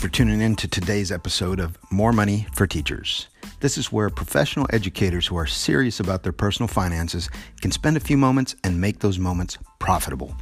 for 0.00 0.08
tuning 0.08 0.40
in 0.40 0.56
to 0.56 0.66
today's 0.66 1.12
episode 1.12 1.60
of 1.60 1.76
More 1.90 2.14
Money 2.14 2.46
for 2.54 2.66
Teachers. 2.66 3.28
This 3.60 3.76
is 3.76 3.92
where 3.92 4.08
professional 4.08 4.66
educators 4.72 5.26
who 5.26 5.36
are 5.36 5.46
serious 5.46 6.00
about 6.00 6.22
their 6.22 6.32
personal 6.32 6.68
finances 6.68 7.28
can 7.60 7.70
spend 7.70 7.98
a 7.98 8.00
few 8.00 8.16
moments 8.16 8.56
and 8.64 8.80
make 8.80 9.00
those 9.00 9.18
moments 9.18 9.58
profitable. 9.78 10.34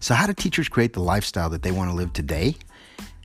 So, 0.00 0.14
how 0.14 0.26
do 0.26 0.32
teachers 0.32 0.70
create 0.70 0.94
the 0.94 1.02
lifestyle 1.02 1.50
that 1.50 1.62
they 1.62 1.72
want 1.72 1.90
to 1.90 1.94
live 1.94 2.14
today? 2.14 2.56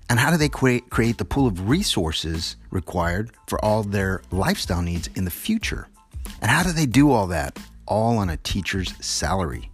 And 0.09 0.19
how 0.19 0.29
do 0.29 0.35
they 0.35 0.49
create, 0.49 0.89
create 0.89 1.19
the 1.19 1.25
pool 1.25 1.47
of 1.47 1.69
resources 1.69 2.57
required 2.69 3.31
for 3.47 3.63
all 3.63 3.81
their 3.81 4.21
lifestyle 4.29 4.81
needs 4.81 5.09
in 5.15 5.23
the 5.23 5.31
future? 5.31 5.87
And 6.41 6.51
how 6.51 6.63
do 6.63 6.73
they 6.73 6.85
do 6.85 7.11
all 7.11 7.27
that 7.27 7.57
all 7.85 8.17
on 8.17 8.29
a 8.29 8.35
teacher's 8.35 8.93
salary? 8.99 9.71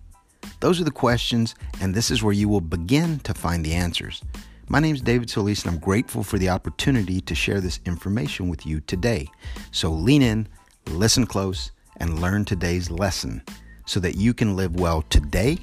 Those 0.60 0.80
are 0.80 0.86
the 0.86 0.92
questions, 0.92 1.56
and 1.82 1.96
this 1.96 2.12
is 2.12 2.22
where 2.22 2.34
you 2.34 2.48
will 2.48 2.62
begin 2.62 3.18
to 3.22 3.34
find 3.34 3.66
the 3.66 3.74
answers. 3.74 4.22
My 4.70 4.80
name 4.80 4.96
is 4.96 5.02
David 5.02 5.30
Solis, 5.30 5.66
and 5.66 5.74
I'm 5.74 5.80
grateful 5.80 6.24
for 6.24 6.38
the 6.38 6.50
opportunity 6.50 7.20
to 7.22 7.36
share 7.36 7.60
this 7.60 7.82
information 7.86 8.48
with 8.48 8.66
you 8.66 8.80
today. 8.80 9.28
So 9.72 9.92
lean 9.92 10.22
in, 10.22 10.48
listen 10.88 11.26
close, 11.26 11.72
and 11.98 12.22
learn 12.22 12.46
today's 12.46 12.90
lesson 12.90 13.44
so 13.86 14.00
that 14.00 14.16
you 14.16 14.34
can 14.34 14.56
live 14.56 14.80
well 14.80 15.02
today 15.04 15.58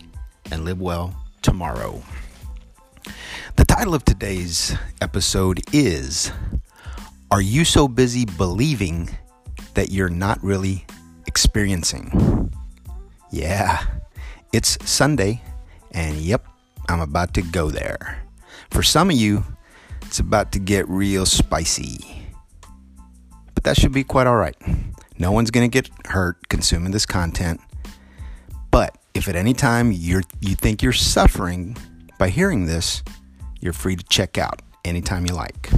and 0.52 0.66
live 0.66 0.80
well 0.80 1.16
tomorrow. 1.40 2.02
The 3.56 3.64
title 3.64 3.94
of 3.94 4.04
today's 4.04 4.76
episode 5.00 5.62
is 5.72 6.30
Are 7.30 7.42
You 7.42 7.64
So 7.64 7.88
Busy 7.88 8.26
Believing 8.26 9.08
That 9.74 9.90
You're 9.90 10.10
Not 10.10 10.44
Really 10.44 10.84
Experiencing? 11.26 12.52
Yeah, 13.30 13.82
it's 14.52 14.76
Sunday, 14.88 15.42
and 15.92 16.16
yep, 16.16 16.46
I'm 16.88 17.00
about 17.00 17.32
to 17.34 17.42
go 17.42 17.70
there. 17.70 18.22
For 18.70 18.82
some 18.82 19.10
of 19.10 19.16
you, 19.16 19.44
it's 20.02 20.18
about 20.18 20.52
to 20.52 20.58
get 20.58 20.88
real 20.88 21.24
spicy. 21.24 22.26
But 23.54 23.64
that 23.64 23.76
should 23.76 23.92
be 23.92 24.04
quite 24.04 24.26
all 24.26 24.36
right. 24.36 24.56
No 25.18 25.32
one's 25.32 25.50
going 25.50 25.70
to 25.70 25.82
get 25.82 25.90
hurt 26.06 26.48
consuming 26.48 26.92
this 26.92 27.06
content. 27.06 27.60
But 28.70 28.96
if 29.14 29.28
at 29.28 29.36
any 29.36 29.52
time 29.52 29.92
you 29.92 30.22
you 30.40 30.54
think 30.54 30.82
you're 30.82 30.92
suffering 30.92 31.76
by 32.18 32.28
hearing 32.28 32.66
this, 32.66 33.02
you're 33.60 33.72
free 33.72 33.96
to 33.96 34.04
check 34.04 34.38
out 34.38 34.62
anytime 34.84 35.26
you 35.26 35.34
like. 35.34 35.70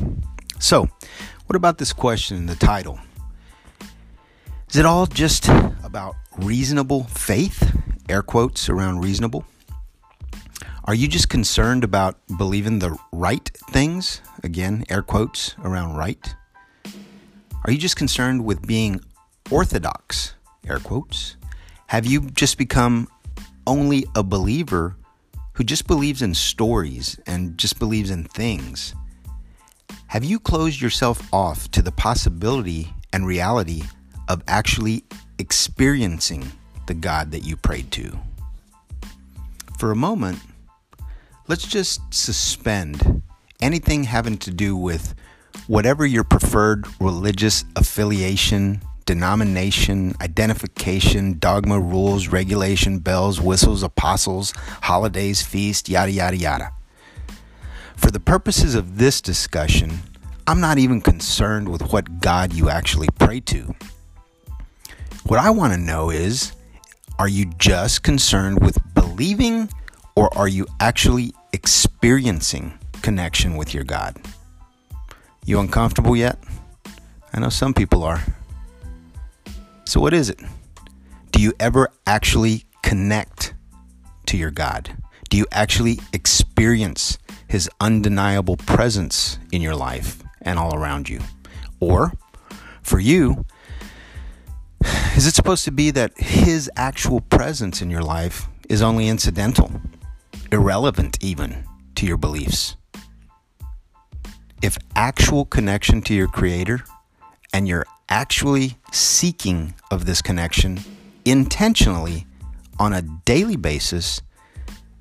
So, 0.58 0.88
what 1.46 1.56
about 1.56 1.78
this 1.78 1.92
question 1.92 2.36
in 2.36 2.46
the 2.46 2.56
title? 2.56 3.00
Is 4.70 4.76
it 4.76 4.86
all 4.86 5.06
just 5.06 5.48
about 5.82 6.14
reasonable 6.38 7.04
faith? 7.04 7.76
Air 8.08 8.22
quotes 8.22 8.68
around 8.68 9.00
reasonable. 9.00 9.44
Are 10.84 10.94
you 10.94 11.06
just 11.06 11.28
concerned 11.28 11.84
about 11.84 12.18
believing 12.36 12.80
the 12.80 12.98
right 13.12 13.48
things? 13.70 14.20
Again, 14.42 14.84
air 14.88 15.00
quotes 15.00 15.54
around 15.62 15.94
right. 15.94 16.34
Are 17.64 17.70
you 17.70 17.78
just 17.78 17.94
concerned 17.94 18.44
with 18.44 18.66
being 18.66 19.00
orthodox? 19.48 20.34
Air 20.66 20.80
quotes. 20.80 21.36
Have 21.86 22.04
you 22.04 22.22
just 22.30 22.58
become 22.58 23.06
only 23.64 24.06
a 24.16 24.24
believer 24.24 24.96
who 25.52 25.62
just 25.62 25.86
believes 25.86 26.20
in 26.20 26.34
stories 26.34 27.16
and 27.28 27.56
just 27.56 27.78
believes 27.78 28.10
in 28.10 28.24
things? 28.24 28.92
Have 30.08 30.24
you 30.24 30.40
closed 30.40 30.80
yourself 30.80 31.32
off 31.32 31.70
to 31.70 31.82
the 31.82 31.92
possibility 31.92 32.92
and 33.12 33.24
reality 33.24 33.82
of 34.28 34.42
actually 34.48 35.04
experiencing 35.38 36.50
the 36.88 36.94
God 36.94 37.30
that 37.30 37.44
you 37.44 37.56
prayed 37.56 37.92
to? 37.92 38.18
For 39.78 39.92
a 39.92 39.96
moment, 39.96 40.40
let's 41.48 41.66
just 41.66 42.00
suspend 42.12 43.22
anything 43.60 44.04
having 44.04 44.36
to 44.38 44.50
do 44.50 44.76
with 44.76 45.14
whatever 45.66 46.06
your 46.06 46.24
preferred 46.24 46.86
religious 47.00 47.64
affiliation, 47.76 48.80
denomination, 49.06 50.14
identification, 50.20 51.38
dogma, 51.38 51.78
rules, 51.78 52.28
regulation, 52.28 52.98
bells, 52.98 53.40
whistles, 53.40 53.82
apostles, 53.82 54.52
holidays, 54.82 55.42
feasts, 55.42 55.88
yada, 55.88 56.12
yada, 56.12 56.36
yada. 56.36 56.72
For 57.96 58.10
the 58.10 58.20
purposes 58.20 58.74
of 58.74 58.98
this 58.98 59.20
discussion, 59.20 60.00
I'm 60.46 60.60
not 60.60 60.78
even 60.78 61.00
concerned 61.00 61.68
with 61.68 61.92
what 61.92 62.20
God 62.20 62.52
you 62.52 62.68
actually 62.68 63.08
pray 63.18 63.40
to. 63.40 63.74
What 65.26 65.38
I 65.38 65.50
want 65.50 65.72
to 65.72 65.78
know 65.78 66.10
is 66.10 66.52
are 67.18 67.28
you 67.28 67.46
just 67.58 68.02
concerned 68.02 68.60
with 68.60 68.76
believing 68.94 69.68
or 70.14 70.36
are 70.36 70.48
you 70.48 70.66
actually 70.80 71.34
experiencing 71.52 72.78
connection 73.02 73.56
with 73.56 73.74
your 73.74 73.84
God? 73.84 74.16
You 75.44 75.58
uncomfortable 75.60 76.16
yet? 76.16 76.38
I 77.32 77.40
know 77.40 77.48
some 77.48 77.74
people 77.74 78.04
are. 78.04 78.22
So, 79.84 80.00
what 80.00 80.12
is 80.12 80.30
it? 80.30 80.40
Do 81.32 81.40
you 81.40 81.52
ever 81.58 81.88
actually 82.06 82.64
connect 82.82 83.54
to 84.26 84.36
your 84.36 84.50
God? 84.50 84.96
Do 85.30 85.36
you 85.36 85.46
actually 85.50 85.98
experience 86.12 87.18
His 87.48 87.68
undeniable 87.80 88.56
presence 88.56 89.38
in 89.50 89.62
your 89.62 89.74
life 89.74 90.22
and 90.42 90.58
all 90.58 90.74
around 90.74 91.08
you? 91.08 91.20
Or, 91.80 92.12
for 92.82 93.00
you, 93.00 93.46
is 95.16 95.26
it 95.26 95.34
supposed 95.34 95.64
to 95.64 95.72
be 95.72 95.90
that 95.90 96.12
His 96.18 96.70
actual 96.76 97.20
presence 97.20 97.82
in 97.82 97.90
your 97.90 98.02
life 98.02 98.46
is 98.68 98.82
only 98.82 99.08
incidental? 99.08 99.72
Irrelevant 100.52 101.16
even 101.22 101.64
to 101.94 102.06
your 102.06 102.18
beliefs. 102.18 102.76
If 104.60 104.76
actual 104.94 105.46
connection 105.46 106.02
to 106.02 106.14
your 106.14 106.28
Creator 106.28 106.84
and 107.52 107.66
you're 107.66 107.86
actually 108.08 108.76
seeking 108.92 109.74
of 109.90 110.04
this 110.04 110.20
connection 110.20 110.78
intentionally 111.24 112.26
on 112.78 112.92
a 112.92 113.02
daily 113.02 113.56
basis 113.56 114.20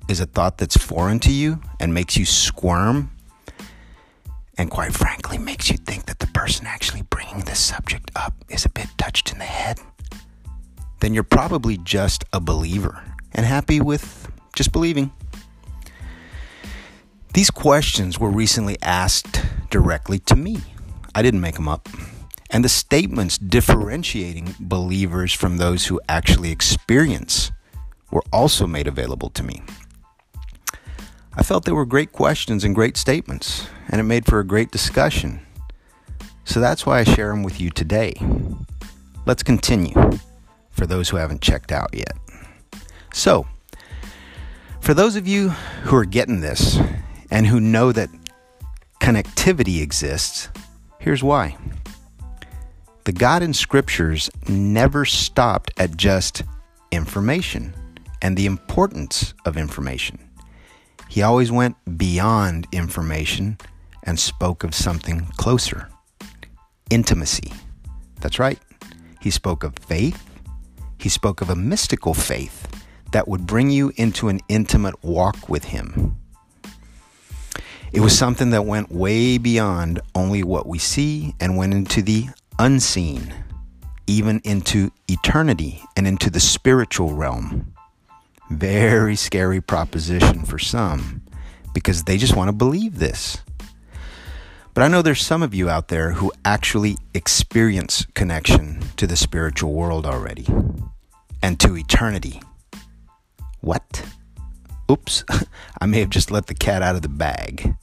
is 0.08 0.20
a 0.20 0.26
thought 0.26 0.58
that's 0.58 0.76
foreign 0.76 1.20
to 1.20 1.30
you 1.30 1.60
and 1.78 1.92
makes 1.92 2.16
you 2.16 2.24
squirm 2.24 3.10
and 4.58 4.70
quite 4.70 4.92
frankly 4.92 5.38
makes 5.38 5.70
you 5.70 5.76
think 5.76 6.06
that 6.06 6.18
the 6.18 6.26
person 6.28 6.66
actually 6.66 7.02
bringing 7.02 7.40
this 7.40 7.58
subject 7.58 8.10
up 8.16 8.34
is 8.48 8.64
a 8.64 8.68
bit 8.70 8.86
touched 8.98 9.32
in 9.32 9.38
the 9.38 9.44
head, 9.44 9.78
then 11.00 11.14
you're 11.14 11.22
probably 11.22 11.76
just 11.78 12.24
a 12.32 12.40
believer 12.40 13.02
and 13.32 13.44
happy 13.46 13.80
with 13.80 14.30
just 14.54 14.72
believing. 14.72 15.10
These 17.34 17.50
questions 17.50 18.18
were 18.18 18.30
recently 18.30 18.76
asked 18.82 19.42
directly 19.70 20.18
to 20.20 20.36
me. 20.36 20.58
I 21.14 21.22
didn't 21.22 21.40
make 21.40 21.54
them 21.54 21.68
up. 21.68 21.88
And 22.50 22.62
the 22.62 22.68
statements 22.68 23.38
differentiating 23.38 24.54
believers 24.60 25.32
from 25.32 25.56
those 25.56 25.86
who 25.86 25.98
actually 26.10 26.50
experience 26.50 27.50
were 28.10 28.22
also 28.30 28.66
made 28.66 28.86
available 28.86 29.30
to 29.30 29.42
me. 29.42 29.62
I 31.34 31.42
felt 31.42 31.64
they 31.64 31.72
were 31.72 31.86
great 31.86 32.12
questions 32.12 32.64
and 32.64 32.74
great 32.74 32.98
statements, 32.98 33.66
and 33.88 33.98
it 33.98 34.04
made 34.04 34.26
for 34.26 34.38
a 34.38 34.44
great 34.44 34.70
discussion. 34.70 35.40
So 36.44 36.60
that's 36.60 36.84
why 36.84 36.98
I 36.98 37.04
share 37.04 37.30
them 37.30 37.42
with 37.42 37.58
you 37.58 37.70
today. 37.70 38.12
Let's 39.24 39.42
continue 39.42 39.94
for 40.70 40.86
those 40.86 41.08
who 41.08 41.16
haven't 41.16 41.40
checked 41.40 41.72
out 41.72 41.94
yet. 41.94 42.12
So, 43.14 43.46
for 44.80 44.92
those 44.92 45.16
of 45.16 45.26
you 45.26 45.48
who 45.84 45.96
are 45.96 46.04
getting 46.04 46.42
this 46.42 46.78
and 47.32 47.46
who 47.46 47.58
know 47.58 47.90
that 47.92 48.10
connectivity 49.00 49.82
exists, 49.82 50.50
here's 51.00 51.24
why. 51.24 51.56
The 53.04 53.12
God 53.12 53.42
in 53.42 53.54
scriptures 53.54 54.30
never 54.48 55.04
stopped 55.06 55.72
at 55.78 55.96
just 55.96 56.42
information 56.92 57.74
and 58.20 58.36
the 58.36 58.46
importance 58.46 59.32
of 59.46 59.56
information. 59.56 60.18
He 61.08 61.22
always 61.22 61.50
went 61.50 61.74
beyond 61.96 62.68
information 62.70 63.56
and 64.04 64.20
spoke 64.20 64.62
of 64.62 64.74
something 64.74 65.26
closer 65.36 65.88
intimacy. 66.90 67.50
That's 68.20 68.38
right. 68.38 68.58
He 69.20 69.30
spoke 69.30 69.64
of 69.64 69.72
faith. 69.80 70.22
He 70.98 71.08
spoke 71.08 71.40
of 71.40 71.48
a 71.48 71.56
mystical 71.56 72.12
faith 72.12 72.68
that 73.12 73.26
would 73.26 73.46
bring 73.46 73.70
you 73.70 73.90
into 73.96 74.28
an 74.28 74.40
intimate 74.48 75.02
walk 75.02 75.48
with 75.48 75.64
Him. 75.64 76.18
It 77.92 78.00
was 78.00 78.16
something 78.16 78.50
that 78.50 78.64
went 78.64 78.90
way 78.90 79.36
beyond 79.36 80.00
only 80.14 80.42
what 80.42 80.66
we 80.66 80.78
see 80.78 81.34
and 81.38 81.58
went 81.58 81.74
into 81.74 82.00
the 82.00 82.28
unseen, 82.58 83.34
even 84.06 84.40
into 84.44 84.90
eternity 85.08 85.84
and 85.94 86.06
into 86.06 86.30
the 86.30 86.40
spiritual 86.40 87.12
realm. 87.12 87.74
Very 88.50 89.14
scary 89.14 89.60
proposition 89.60 90.44
for 90.46 90.58
some 90.58 91.20
because 91.74 92.04
they 92.04 92.16
just 92.16 92.34
want 92.34 92.48
to 92.48 92.52
believe 92.52 92.98
this. 92.98 93.42
But 94.72 94.84
I 94.84 94.88
know 94.88 95.02
there's 95.02 95.20
some 95.20 95.42
of 95.42 95.54
you 95.54 95.68
out 95.68 95.88
there 95.88 96.12
who 96.12 96.32
actually 96.46 96.96
experience 97.12 98.06
connection 98.14 98.80
to 98.96 99.06
the 99.06 99.16
spiritual 99.16 99.74
world 99.74 100.06
already 100.06 100.46
and 101.42 101.60
to 101.60 101.76
eternity. 101.76 102.40
What? 103.60 104.02
Oops, 104.90 105.24
I 105.80 105.84
may 105.84 106.00
have 106.00 106.10
just 106.10 106.30
let 106.30 106.46
the 106.46 106.54
cat 106.54 106.80
out 106.80 106.96
of 106.96 107.02
the 107.02 107.08
bag. 107.10 107.76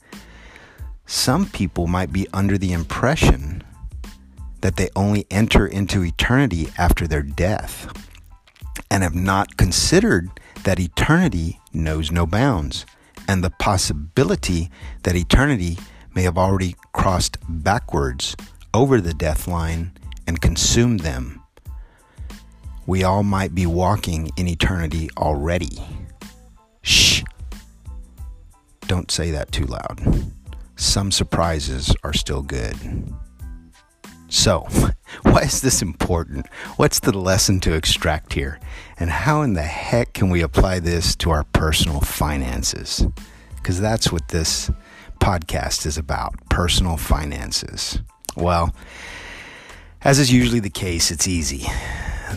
Some 1.10 1.44
people 1.44 1.88
might 1.88 2.12
be 2.12 2.28
under 2.32 2.56
the 2.56 2.72
impression 2.72 3.64
that 4.60 4.76
they 4.76 4.88
only 4.94 5.26
enter 5.28 5.66
into 5.66 6.04
eternity 6.04 6.68
after 6.78 7.08
their 7.08 7.22
death 7.22 7.92
and 8.92 9.02
have 9.02 9.14
not 9.14 9.56
considered 9.56 10.30
that 10.62 10.78
eternity 10.78 11.58
knows 11.72 12.12
no 12.12 12.26
bounds 12.26 12.86
and 13.26 13.42
the 13.42 13.50
possibility 13.50 14.70
that 15.02 15.16
eternity 15.16 15.76
may 16.14 16.22
have 16.22 16.38
already 16.38 16.76
crossed 16.92 17.38
backwards 17.48 18.36
over 18.72 19.00
the 19.00 19.14
death 19.14 19.48
line 19.48 19.90
and 20.28 20.40
consumed 20.40 21.00
them. 21.00 21.42
We 22.86 23.02
all 23.02 23.24
might 23.24 23.52
be 23.52 23.66
walking 23.66 24.30
in 24.36 24.46
eternity 24.46 25.10
already. 25.16 25.82
Shh. 26.82 27.24
Don't 28.86 29.10
say 29.10 29.32
that 29.32 29.50
too 29.50 29.66
loud. 29.66 30.30
Some 30.80 31.12
surprises 31.12 31.94
are 32.02 32.14
still 32.14 32.40
good. 32.40 32.74
So, 34.28 34.66
why 35.22 35.42
is 35.42 35.60
this 35.60 35.82
important? 35.82 36.46
What's 36.76 37.00
the 37.00 37.16
lesson 37.16 37.60
to 37.60 37.74
extract 37.74 38.32
here? 38.32 38.58
And 38.98 39.10
how 39.10 39.42
in 39.42 39.52
the 39.52 39.62
heck 39.62 40.14
can 40.14 40.30
we 40.30 40.40
apply 40.40 40.80
this 40.80 41.14
to 41.16 41.32
our 41.32 41.44
personal 41.44 42.00
finances? 42.00 43.06
Because 43.56 43.78
that's 43.78 44.10
what 44.10 44.28
this 44.28 44.70
podcast 45.20 45.84
is 45.84 45.98
about 45.98 46.32
personal 46.48 46.96
finances. 46.96 48.00
Well, 48.34 48.74
as 50.00 50.18
is 50.18 50.32
usually 50.32 50.60
the 50.60 50.70
case, 50.70 51.10
it's 51.10 51.28
easy. 51.28 51.66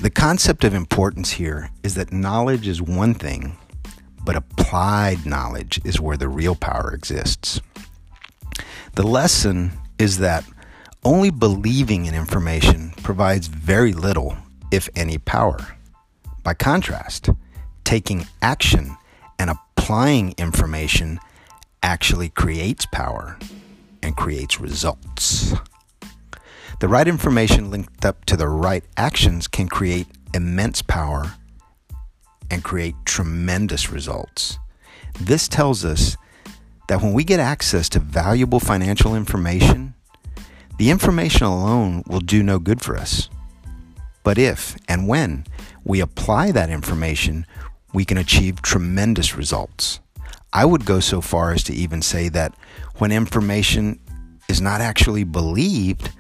The 0.02 0.12
concept 0.12 0.66
of 0.66 0.74
importance 0.74 1.32
here 1.32 1.70
is 1.82 1.96
that 1.96 2.12
knowledge 2.12 2.68
is 2.68 2.82
one 2.82 3.14
thing, 3.14 3.56
but 4.26 4.36
applied 4.36 5.26
knowledge 5.26 5.80
is 5.86 6.02
where 6.02 6.18
the 6.18 6.28
real 6.28 6.56
power 6.56 6.94
exists. 6.94 7.62
The 8.96 9.08
lesson 9.08 9.72
is 9.98 10.20
that 10.20 10.46
only 11.04 11.32
believing 11.32 12.06
in 12.06 12.14
information 12.14 12.92
provides 13.02 13.48
very 13.48 13.92
little, 13.92 14.38
if 14.72 14.88
any, 14.96 15.18
power. 15.18 15.58
By 16.44 16.54
contrast, 16.54 17.32
taking 17.84 18.28
action 18.44 18.96
and 19.40 19.50
applying 19.50 20.36
information 20.38 21.20
actually 21.82 22.30
creates 22.30 22.86
power 22.86 23.40
and 24.04 24.16
creates 24.16 24.60
results. 24.60 25.56
The 26.80 26.88
right 26.88 27.08
information 27.08 27.72
linked 27.72 28.06
up 28.06 28.26
to 28.26 28.38
the 28.38 28.48
right 28.48 28.84
actions 28.96 29.48
can 29.48 29.70
create 29.70 30.06
immense 30.36 30.84
power 30.84 31.34
and 32.52 32.64
create 32.64 32.94
tremendous 33.06 33.90
results. 33.90 34.60
This 35.20 35.48
tells 35.48 35.84
us 35.84 36.16
that 36.94 37.02
when 37.02 37.14
we 37.14 37.24
get 37.24 37.40
access 37.40 37.90
to 37.90 37.98
valuable 38.00 38.60
financial 38.60 39.16
information, 39.16 39.96
the 40.78 40.92
information 40.92 41.48
alone 41.48 42.04
will 42.06 42.20
do 42.20 42.44
no 42.44 42.60
good 42.60 42.82
for 42.82 42.96
us. 42.96 43.30
But 44.22 44.38
if 44.38 44.78
and 44.88 45.08
when 45.08 45.48
we 45.84 46.02
apply 46.02 46.52
that 46.52 46.70
information, 46.70 47.48
we 47.96 48.06
can 48.06 48.20
achieve 48.20 48.62
tremendous 48.62 49.36
results. 49.36 50.02
I 50.54 50.66
would 50.66 50.86
go 50.86 51.00
so 51.00 51.20
far 51.20 51.52
as 51.52 51.64
to 51.64 51.74
even 51.74 52.04
say 52.04 52.30
that 52.30 52.54
when 52.98 53.12
information 53.12 54.00
is 54.48 54.62
not 54.62 54.80
actually 54.80 55.24
believed, 55.24 56.12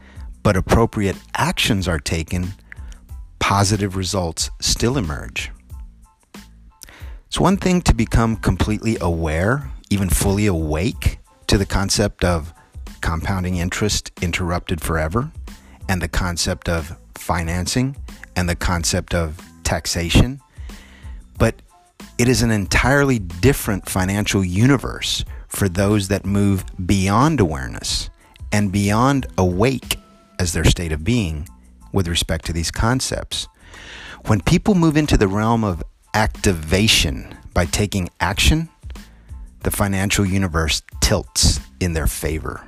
but 0.41 0.57
appropriate 0.57 1.17
actions 1.35 1.87
are 1.87 1.99
taken, 1.99 2.47
positive 3.37 3.95
results 3.95 4.49
still 4.59 4.97
emerge. 4.97 5.51
It's 7.27 7.39
one 7.39 7.57
thing 7.57 7.83
to 7.83 7.93
become 7.93 8.37
completely 8.37 8.97
aware, 8.99 9.69
even 9.93 10.09
fully 10.09 10.47
awake 10.47 11.19
to 11.45 11.55
the 11.55 11.67
concept 11.67 12.23
of 12.25 12.51
compounding 13.01 13.57
interest 13.57 14.11
interrupted 14.23 14.81
forever, 14.81 15.31
and 15.87 16.01
the 16.01 16.07
concept 16.07 16.67
of 16.67 16.97
financing, 17.13 17.95
and 18.35 18.49
the 18.49 18.55
concept 18.55 19.13
of 19.13 19.39
taxation. 19.63 20.41
But 21.37 21.61
it 22.17 22.27
is 22.27 22.41
an 22.41 22.49
entirely 22.49 23.19
different 23.19 23.87
financial 23.87 24.43
universe 24.43 25.23
for 25.47 25.69
those 25.69 26.07
that 26.07 26.25
move 26.25 26.65
beyond 26.87 27.39
awareness 27.39 28.09
and 28.51 28.71
beyond 28.71 29.27
awake 29.37 29.97
as 30.39 30.53
their 30.53 30.65
state 30.65 30.91
of 30.91 31.03
being 31.03 31.47
with 31.91 32.07
respect 32.07 32.45
to 32.45 32.53
these 32.53 32.71
concepts. 32.71 33.47
When 34.25 34.41
people 34.41 34.73
move 34.73 34.97
into 34.97 35.17
the 35.17 35.27
realm 35.27 35.63
of 35.63 35.83
activation 36.15 37.37
by 37.53 37.65
taking 37.65 38.09
action, 38.19 38.69
the 39.63 39.71
financial 39.71 40.25
universe 40.25 40.81
tilts 41.01 41.59
in 41.79 41.93
their 41.93 42.07
favor. 42.07 42.65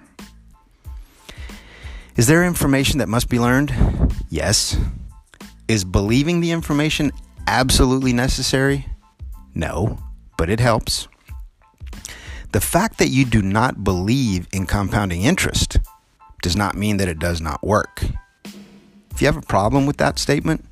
Is 2.15 2.27
there 2.27 2.45
information 2.45 2.99
that 2.99 3.09
must 3.09 3.29
be 3.29 3.39
learned? 3.39 3.73
Yes. 4.29 4.77
Is 5.67 5.83
believing 5.83 6.39
the 6.39 6.51
information 6.51 7.11
absolutely 7.47 8.13
necessary? 8.13 8.85
No, 9.53 9.99
but 10.37 10.49
it 10.49 10.59
helps. 10.59 11.07
The 12.53 12.61
fact 12.61 12.99
that 12.99 13.09
you 13.09 13.25
do 13.25 13.41
not 13.41 13.83
believe 13.83 14.47
in 14.53 14.65
compounding 14.65 15.23
interest 15.23 15.77
does 16.41 16.55
not 16.55 16.75
mean 16.75 16.97
that 16.97 17.09
it 17.09 17.19
does 17.19 17.41
not 17.41 17.61
work. 17.63 18.05
If 19.11 19.21
you 19.21 19.27
have 19.27 19.37
a 19.37 19.41
problem 19.41 19.85
with 19.85 19.97
that 19.97 20.19
statement, 20.19 20.65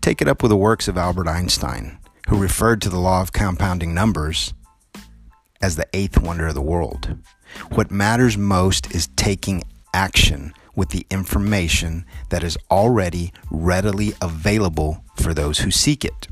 take 0.00 0.20
it 0.20 0.26
up 0.26 0.42
with 0.42 0.50
the 0.50 0.56
works 0.56 0.88
of 0.88 0.96
Albert 0.96 1.28
Einstein, 1.28 1.98
who 2.28 2.36
referred 2.36 2.82
to 2.82 2.88
the 2.88 2.98
law 2.98 3.20
of 3.20 3.32
compounding 3.32 3.94
numbers 3.94 4.52
as 5.62 5.76
the 5.76 5.86
eighth 5.94 6.20
wonder 6.20 6.48
of 6.48 6.54
the 6.54 6.60
world. 6.60 7.16
What 7.70 7.90
matters 7.90 8.36
most 8.36 8.94
is 8.94 9.08
taking 9.16 9.62
action 9.94 10.52
with 10.74 10.90
the 10.90 11.06
information 11.10 12.04
that 12.30 12.42
is 12.42 12.58
already 12.70 13.32
readily 13.50 14.14
available 14.20 15.04
for 15.16 15.32
those 15.32 15.60
who 15.60 15.70
seek 15.70 16.04
it. 16.04 16.28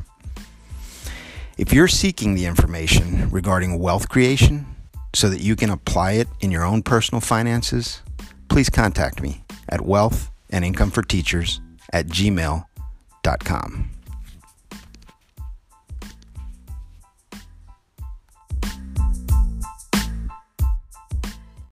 If 1.58 1.72
you're 1.72 1.88
seeking 1.88 2.34
the 2.34 2.46
information 2.46 3.30
regarding 3.30 3.78
wealth 3.78 4.08
creation 4.08 4.66
so 5.14 5.28
that 5.28 5.42
you 5.42 5.56
can 5.56 5.70
apply 5.70 6.12
it 6.12 6.28
in 6.40 6.50
your 6.50 6.64
own 6.64 6.82
personal 6.82 7.20
finances, 7.20 8.00
please 8.48 8.70
contact 8.70 9.20
me 9.20 9.44
at 9.68 9.82
wealth 9.82 10.30
and 10.48 10.64
income 10.64 10.90
for 10.90 11.02
teachers 11.02 11.60
at 11.92 12.06
gmail.com. 12.06 13.90